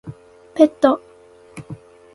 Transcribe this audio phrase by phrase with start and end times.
[0.55, 0.99] ペット